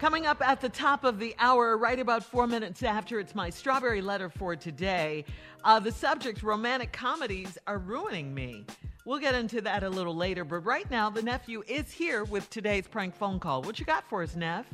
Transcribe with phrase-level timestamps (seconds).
[0.00, 3.48] Coming up at the top of the hour, right about four minutes after, it's my
[3.48, 5.24] strawberry letter for today.
[5.62, 8.66] Uh, the subject romantic comedies are ruining me.
[9.06, 12.50] We'll get into that a little later, but right now, the nephew is here with
[12.50, 13.62] today's prank phone call.
[13.62, 14.66] What you got for us, Neff?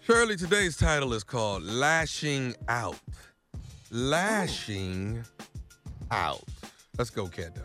[0.00, 2.98] Shirley, today's title is called Lashing Out.
[3.90, 5.24] Lashing
[6.10, 6.44] Out.
[6.96, 7.64] Let's go, Kendo.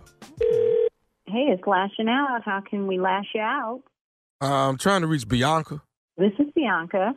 [1.26, 2.42] Hey, it's lashing out.
[2.46, 3.82] How can we lash you out?
[4.42, 5.82] Uh, I'm trying to reach Bianca.
[6.18, 7.16] This is Bianca.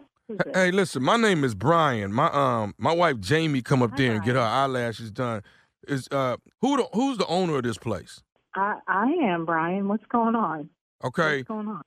[0.54, 2.12] Hey, listen, my name is Brian.
[2.12, 5.42] My um, my wife Jamie come up Hi, there and get her eyelashes done.
[5.86, 8.22] Is uh, who the, who's the owner of this place?
[8.56, 9.86] I, I am Brian.
[9.86, 10.70] What's going on?
[11.04, 11.82] Okay, What's going on?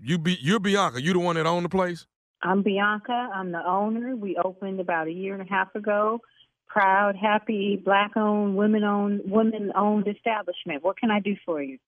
[0.00, 1.02] you be you're Bianca.
[1.02, 2.06] You the one that own the place?
[2.42, 3.30] I'm Bianca.
[3.34, 4.16] I'm the owner.
[4.16, 6.20] We opened about a year and a half ago.
[6.68, 10.82] Proud, happy, black-owned, women-owned, women-owned establishment.
[10.82, 11.78] What can I do for you?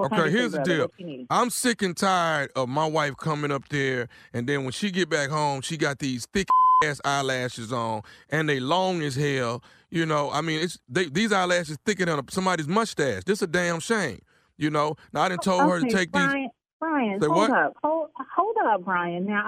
[0.00, 0.82] What Okay, here's the deal.
[0.82, 1.26] What you need?
[1.28, 5.10] I'm sick and tired of my wife coming up there, and then when she get
[5.10, 6.48] back home, she got these thick
[6.84, 9.62] ass eyelashes on, and they long as hell.
[9.90, 13.24] You know, I mean, it's they, these eyelashes thicker than somebody's mustache.
[13.24, 14.22] This a damn shame.
[14.56, 16.22] You know, now I didn't told her to Okay, take these.
[16.22, 17.50] Brian, Brian, Say hold what?
[17.50, 19.26] up, hold, hold up, Brian.
[19.26, 19.42] Now,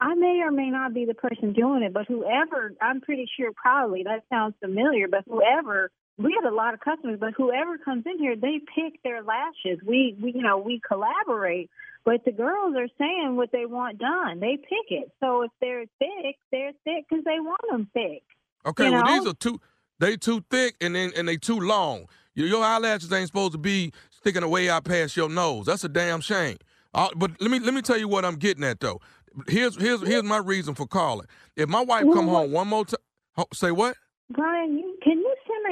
[0.00, 3.28] I, I may or may not be the person doing it, but whoever, I'm pretty
[3.36, 5.08] sure, probably that sounds familiar.
[5.08, 9.02] But whoever, we have a lot of customers, but whoever comes in here, they pick
[9.02, 9.80] their lashes.
[9.84, 11.70] We, we, you know, we collaborate,
[12.04, 14.40] but the girls are saying what they want done.
[14.40, 15.10] They pick it.
[15.20, 18.22] So if they're thick, they're thick because they want them thick.
[18.66, 19.18] Okay, well know?
[19.18, 19.60] these are too
[19.98, 22.06] they too thick and then and they too long.
[22.34, 25.66] Your, your eyelashes ain't supposed to be sticking away out past your nose.
[25.66, 26.58] That's a damn shame.
[26.94, 29.00] Uh, but let me let me tell you what I'm getting at though.
[29.48, 31.26] Here's here's here's my reason for calling.
[31.56, 33.96] If my wife come home one more time, say what?
[34.30, 34.91] Brian, you,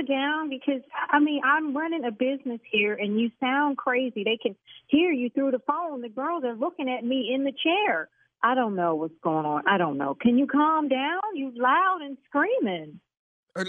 [0.07, 0.49] simmer down?
[0.49, 4.25] Because I mean, I'm running a business here, and you sound crazy.
[4.25, 4.57] They can
[4.89, 6.01] hear you through the phone.
[6.03, 8.09] The girls are looking at me in the chair.
[8.43, 9.63] I don't know what's going on.
[9.69, 10.17] I don't know.
[10.21, 11.21] Can you calm down?
[11.35, 12.99] You're loud and screaming.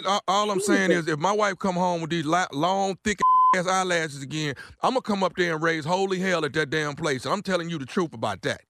[0.08, 3.20] All- All I'm saying is, if my wife come home with these long, thick
[3.56, 6.96] ass eyelashes again, I'm gonna come up there and raise holy hell at that damn
[6.96, 7.26] place.
[7.26, 8.62] And I'm telling you the truth about that.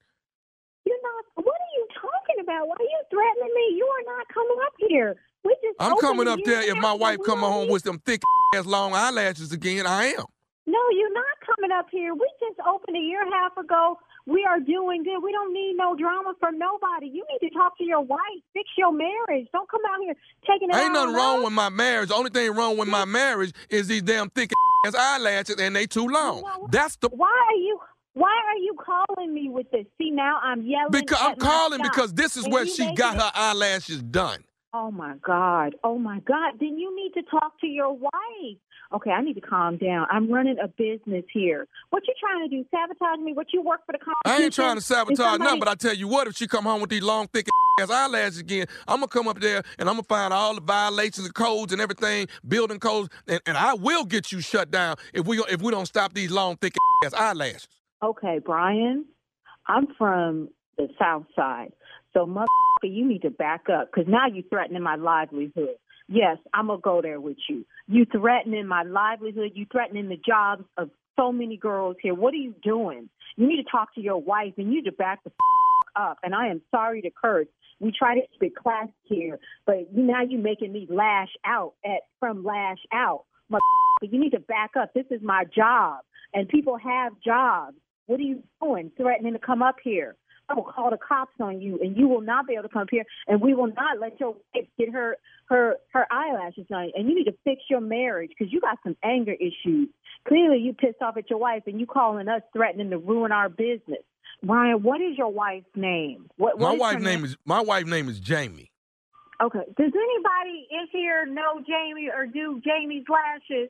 [0.86, 1.46] You're not.
[1.46, 2.68] What are you talking about?
[2.68, 3.76] Why are you threatening me?
[3.78, 5.16] You are not coming up here.
[5.44, 5.76] We just.
[5.80, 8.22] I'm coming up there if my wife come home with them thick
[8.56, 9.86] ass long eyelashes again.
[9.88, 10.26] I am.
[10.68, 12.14] No, you're not coming up here.
[12.14, 13.98] We just opened a year and a half ago.
[14.28, 15.20] We are doing good.
[15.24, 17.08] We don't need no drama from nobody.
[17.08, 18.20] You need to talk to your wife.
[18.54, 19.48] Fix your marriage.
[19.52, 20.14] Don't come out here
[20.48, 22.10] taking it Ain't nothing wrong with my marriage.
[22.10, 24.52] The only thing wrong with my marriage is these damn thick
[24.86, 26.42] ass eyelashes and they too long.
[26.44, 26.72] what?
[26.72, 27.80] That's the Why are you?
[28.14, 29.86] Why are you calling me with this?
[29.98, 30.92] See now I'm yelling.
[30.92, 34.44] because I'm calling because this is where she got it- her eyelashes done.
[34.74, 35.76] Oh my God.
[35.84, 36.54] Oh my God.
[36.60, 38.58] Then you need to talk to your wife.
[38.94, 40.08] Okay, I need to calm down.
[40.10, 41.68] I'm running a business here.
[41.90, 42.66] What you trying to do?
[42.72, 43.34] Sabotage me?
[43.34, 44.16] What you work for the company?
[44.26, 46.64] I ain't trying to sabotage somebody- nothing, but I tell you what, if she come
[46.66, 47.48] home with these long, thick
[47.80, 51.26] ass eyelashes again, I'm gonna come up there and I'm gonna find all the violations
[51.26, 55.26] of codes and everything, building codes, and, and I will get you shut down if
[55.26, 57.68] we if we don't stop these long, thick ass eyelashes.
[58.04, 59.06] Okay, Brian,
[59.68, 60.50] I'm from
[60.88, 61.72] the South Side.
[62.14, 65.76] So, motherfucker, you need to back up because now you're threatening my livelihood.
[66.08, 67.66] Yes, I'm to go there with you.
[67.88, 69.52] You threatening my livelihood.
[69.56, 72.14] You threatening the jobs of so many girls here.
[72.14, 73.10] What are you doing?
[73.38, 75.32] You need to talk to your wife and you need to back the
[75.96, 76.18] up.
[76.24, 77.48] And I am sorry to curse.
[77.80, 82.44] We try to it class here, but now you're making me lash out at from
[82.44, 83.24] lash out.
[83.52, 84.94] Motherfucker, you need to back up.
[84.94, 86.02] This is my job,
[86.34, 87.76] and people have jobs.
[88.06, 88.92] What are you doing?
[88.98, 90.16] Threatening to come up here.
[90.50, 92.82] I will call the cops on you, and you will not be able to come
[92.84, 96.92] up here, and we will not let your wife get her her her eyelashes done.
[96.96, 99.90] And you need to fix your marriage because you got some anger issues.
[100.28, 103.50] Clearly, you pissed off at your wife, and you calling us threatening to ruin our
[103.50, 104.04] business.
[104.44, 106.28] Ryan, what is your wife's name?
[106.38, 108.72] What, what My wife's name is my wife's name is Jamie.
[109.42, 109.60] Okay.
[109.78, 113.70] Does anybody in here know Jamie or do Jamie's lashes?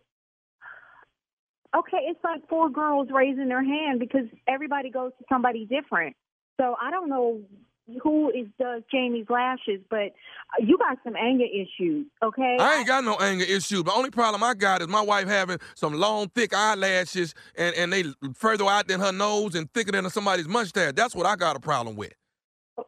[1.73, 6.17] Okay, it's like four girls raising their hand because everybody goes to somebody different.
[6.61, 7.41] So I don't know
[8.03, 10.13] who is does Jamie's lashes, but
[10.59, 12.05] you got some anger issues.
[12.23, 12.57] Okay.
[12.59, 13.83] I ain't got no anger issues.
[13.83, 17.91] The only problem I got is my wife having some long, thick eyelashes and, and
[17.91, 18.03] they
[18.35, 20.93] further out than her nose and thicker than somebody's mustache.
[20.95, 22.13] That's what I got a problem with.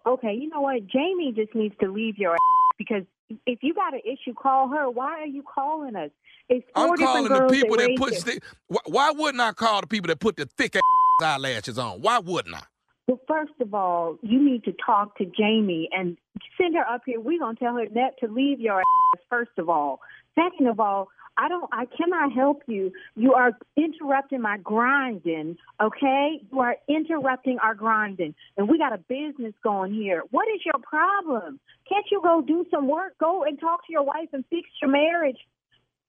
[0.05, 0.85] Okay, you know what?
[0.85, 2.39] Jamie just needs to leave your ass
[2.77, 3.03] because
[3.47, 4.87] if you got an issue, call her.
[4.87, 6.11] Why are you calling us?
[6.47, 8.13] It's 4 I'm calling the people that raised put.
[8.13, 10.77] Sti- why, why wouldn't I call the people that put the thick
[11.19, 12.01] eyelashes on?
[12.01, 12.61] Why wouldn't I?
[13.07, 16.17] Well, first of all, you need to talk to Jamie and
[16.57, 17.19] send her up here.
[17.19, 19.99] We're to tell her net to leave your ass, first of all.
[20.35, 21.69] Second of all, I don't.
[21.73, 22.91] I cannot help you.
[23.15, 25.57] You are interrupting my grinding.
[25.81, 30.23] Okay, you are interrupting our grinding, and we got a business going here.
[30.31, 31.59] What is your problem?
[31.89, 33.17] Can't you go do some work?
[33.19, 35.37] Go and talk to your wife and fix your marriage.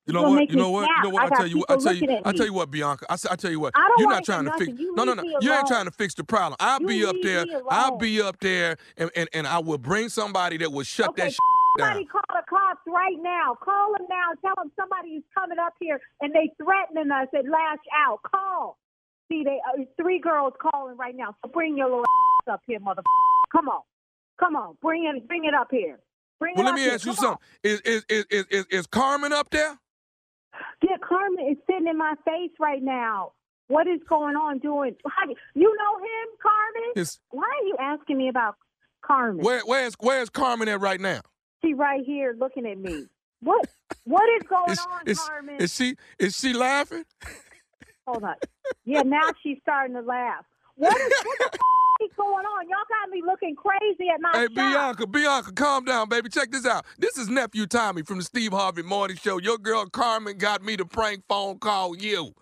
[0.07, 0.51] You know what?
[0.51, 0.89] You know what?
[0.89, 1.33] You know what?
[1.33, 1.59] I tell you.
[1.59, 2.09] what- I tell you.
[2.11, 3.07] at I tell you what, Bianca.
[3.09, 3.75] I, I tell you what.
[3.99, 4.73] You're not trying to fix.
[4.79, 5.23] No, no, no.
[5.41, 6.57] You ain't trying to fix the problem.
[6.61, 7.47] I'll be up there.
[7.71, 11.33] I'll be up there, and, and and I will bring somebody that will shut that
[11.33, 11.39] shit
[11.79, 12.09] Somebody down.
[12.09, 13.57] call the cops right now.
[13.61, 14.31] Call them now.
[14.43, 18.21] Tell them somebody is coming up here and they threatening us and lash out.
[18.23, 18.79] Call.
[19.29, 21.35] See, they uh, three girls calling right now.
[21.45, 22.05] So bring your little
[22.49, 23.03] up here, mother.
[23.51, 23.83] Come on,
[24.39, 24.77] come on.
[24.83, 25.99] Bring it, bring it up here.
[26.39, 27.39] Bring Well, it let me ask you something.
[27.65, 29.79] Is, is is is is Carmen up there?
[31.15, 33.33] Carmen is sitting in my face right now.
[33.69, 34.59] What is going on?
[34.59, 34.97] Doing?
[35.07, 36.93] How, you know him, Carmen?
[36.97, 38.57] Is Why are you asking me about
[39.03, 39.45] Carmen?
[39.45, 41.21] where where's where's Carmen at right now?
[41.65, 43.07] She right here looking at me.
[43.41, 43.69] What?
[44.05, 45.57] What is going Is, on, is, Carmen?
[45.61, 47.05] is she is she laughing?
[48.07, 48.35] Hold on.
[48.85, 50.45] Yeah, now she's starting to laugh.
[50.77, 52.69] What is what the f- is going on?
[52.69, 54.55] Y'all got me looking crazy at my Hey, shop.
[54.55, 56.29] Bianca, Bianca, calm down, baby.
[56.29, 56.85] Check this out.
[56.99, 59.39] This is nephew Tommy from the Steve Harvey Morning Show.
[59.39, 62.33] Your girl Carmen got me to prank phone call you.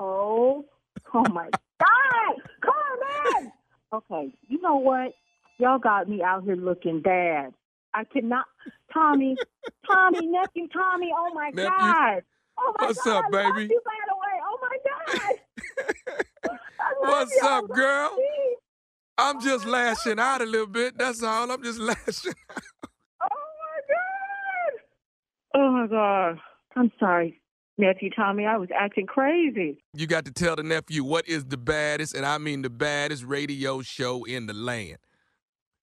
[0.00, 0.64] Oh,
[1.14, 1.50] oh my
[1.80, 3.52] God, Carmen.
[3.92, 5.12] Okay, you know what?
[5.58, 7.54] Y'all got me out here looking bad.
[7.94, 8.46] I cannot.
[8.92, 9.38] Tommy,
[9.86, 11.10] Tommy, nephew Tommy.
[11.16, 12.22] Oh my Nephew, God.
[12.58, 13.62] Oh my what's God, up, baby?
[13.70, 14.40] you, by the way.
[14.46, 15.38] Oh my God.
[16.80, 17.48] I love What's you.
[17.48, 18.16] Up, girl?
[19.16, 20.98] I'm just oh lashing out a little bit.
[20.98, 21.50] That's all.
[21.50, 22.34] I'm just lashing.
[23.22, 23.28] Oh
[23.60, 24.80] my God.
[25.54, 26.40] Oh my God.
[26.76, 27.40] I'm sorry,
[27.78, 28.46] nephew Tommy.
[28.46, 29.82] I was acting crazy.
[29.94, 33.24] You got to tell the nephew what is the baddest, and I mean the baddest
[33.24, 34.98] radio show in the land.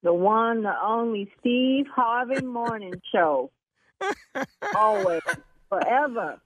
[0.04, 3.52] The one, the only Steve Harvey Morning Show.
[4.76, 5.22] Always,
[5.70, 6.42] forever.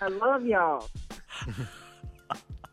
[0.00, 0.88] I love y'all.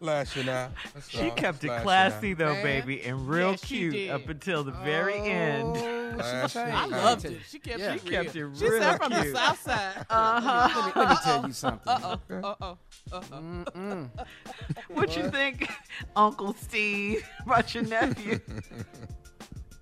[0.02, 0.72] Lashing out.
[0.94, 1.32] That's She all.
[1.32, 2.38] kept Just it classy out.
[2.38, 2.64] though, Man.
[2.64, 4.10] baby, and real Yes, cute did.
[4.12, 5.76] up until the very end.
[5.78, 6.60] Oh, Last she.
[6.60, 7.40] I I loved it.
[7.48, 7.94] She kept Yeah.
[7.96, 8.52] it She kept real.
[8.52, 10.06] it She said from the south side.
[10.10, 10.70] Uh-huh.
[10.76, 11.88] Let me, let me tell you something.
[11.94, 12.20] Uh-oh.
[12.44, 12.78] Uh-oh.
[13.12, 13.22] Uh-oh.
[13.42, 14.10] Mm-mm.
[14.90, 15.70] What you think,
[16.16, 18.40] Uncle Steve, about your nephew?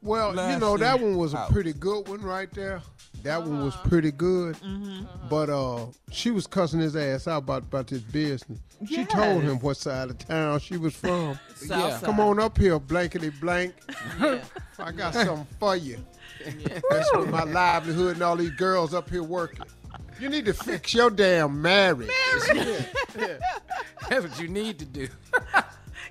[0.01, 2.81] Well, you know that one was a pretty good one right there.
[3.23, 3.89] That one was uh-huh.
[3.89, 4.55] pretty good.
[4.57, 5.05] Mm-hmm.
[5.05, 5.27] Uh-huh.
[5.29, 8.59] But uh, she was cussing his ass out about, about this business.
[8.87, 11.39] She told him what side of town she was from.
[11.67, 11.99] Yeah.
[12.03, 13.73] Come on up here, blankety blank.
[14.19, 14.41] Yeah.
[14.79, 15.97] I got something for you.
[16.45, 16.79] Yeah.
[16.89, 19.65] That's with my livelihood and all these girls up here working.
[20.19, 22.11] You need to fix your damn marriage.
[23.15, 25.07] That's what you need to do.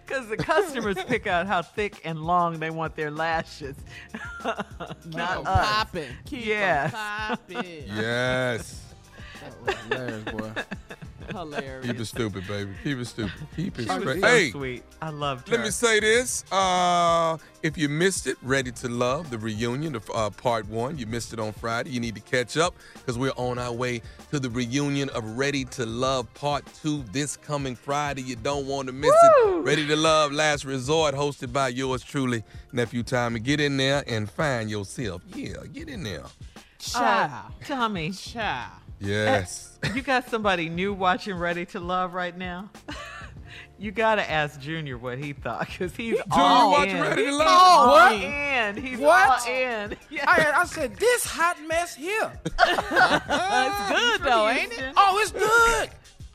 [0.06, 3.76] Because the customers pick out how thick and long they want their lashes,
[4.44, 4.66] not
[5.02, 5.66] Keep 'em us.
[5.68, 6.08] popping.
[6.26, 6.92] Keep 'em Yes.
[6.92, 7.84] popping.
[7.88, 8.82] Yes.
[9.40, 10.52] That was hilarious, boy.
[11.36, 11.86] Hilarious.
[11.86, 12.70] Keep it stupid, baby.
[12.82, 13.32] Keep it stupid.
[13.56, 14.20] Keep it She was straight.
[14.20, 14.82] so Hey, sweet.
[15.02, 15.42] I love.
[15.46, 15.50] it.
[15.50, 16.44] Let me say this.
[16.52, 21.06] Uh, if you missed it, Ready to Love, the reunion of uh, part one, you
[21.06, 21.90] missed it on Friday.
[21.90, 25.64] You need to catch up because we're on our way to the reunion of Ready
[25.66, 28.22] to Love part two this coming Friday.
[28.22, 29.64] You don't want to miss it.
[29.64, 33.40] Ready to Love, Last Resort, hosted by yours truly, Nephew Tommy.
[33.40, 35.22] Get in there and find yourself.
[35.34, 36.24] Yeah, get in there.
[36.94, 38.70] Uh, Tommy, Child.
[38.98, 39.78] Yes.
[39.82, 42.70] Eh, you got somebody new watching Ready to Love right now?
[43.78, 47.02] you got to ask Junior what he thought because he's Junior all watching in.
[47.02, 47.46] Ready to Love?
[47.48, 48.14] all What?
[48.14, 48.76] in.
[48.76, 49.40] He's What?
[49.46, 49.96] all in.
[50.10, 50.24] Yeah.
[50.30, 52.32] I, I said, this hot mess here.
[52.58, 54.92] It's good though, ain't it?
[54.96, 55.90] Oh, it's good.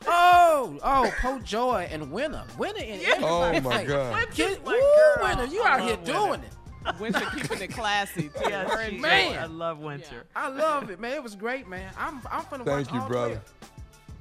[0.06, 2.44] Oh, oh, Po Joy and Winner.
[2.58, 3.58] Winner and everybody.
[3.58, 4.12] Oh, my God.
[4.12, 5.22] My woo.
[5.22, 6.12] Winner, you out here Winner.
[6.12, 6.52] doing it.
[7.00, 8.48] Winter keeping it classy too.
[8.50, 9.38] Yeah, she- Man.
[9.38, 10.24] I love Winter.
[10.36, 11.12] I love it, man.
[11.12, 11.90] It was great, man.
[11.98, 13.34] I'm, I'm finna watch Thank you, all brother.
[13.34, 13.40] way.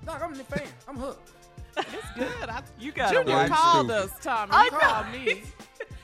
[0.06, 0.68] Dog, I'm the fan.
[0.88, 1.30] I'm hooked.
[1.78, 2.50] It's good.
[2.50, 3.48] I, You got to Junior watch.
[3.48, 4.04] Very called stupid.
[4.04, 4.52] us, Tommy.
[4.54, 4.80] I He know.
[4.80, 5.44] called me.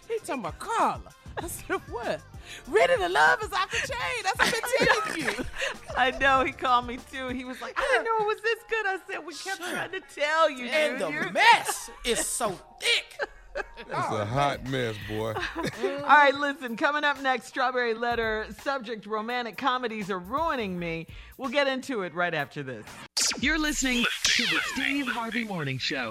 [0.07, 1.01] He talking about Carla.
[1.37, 2.21] I said, what?
[2.69, 4.23] Ready to love is off the chain.
[4.23, 5.45] That's what I'm telling you.
[5.97, 6.45] I know.
[6.45, 7.27] He called me too.
[7.27, 8.85] He was like, I didn't know it was this good.
[8.85, 11.25] I said, we kept trying to tell you, And Junior.
[11.25, 12.76] the mess is so thick.
[13.89, 15.33] It's a oh, hot mess, boy.
[15.55, 21.07] All right, listen, coming up next, Strawberry Letter, subject romantic comedies are ruining me.
[21.37, 22.85] We'll get into it right after this.
[23.39, 26.09] You're listening to the Steve Harvey Morning Show.